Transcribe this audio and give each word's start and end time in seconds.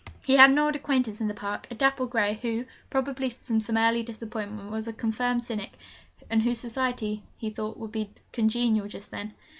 He 0.25 0.35
had 0.35 0.49
an 0.49 0.57
old 0.57 0.75
acquaintance 0.75 1.21
in 1.21 1.27
the 1.27 1.35
Park, 1.35 1.67
a 1.69 1.75
dapple 1.75 2.07
grey, 2.07 2.39
who, 2.41 2.65
probably 2.89 3.29
from 3.29 3.61
some 3.61 3.77
early 3.77 4.01
disappointment 4.01 4.71
was 4.71 4.87
a 4.87 4.93
confirmed 4.93 5.43
cynic, 5.43 5.73
and 6.27 6.41
whose 6.41 6.59
society 6.59 7.21
he 7.37 7.51
thought 7.51 7.77
would 7.77 7.91
be 7.91 8.09
congenial 8.31 8.87
just 8.87 9.11
then. 9.11 9.35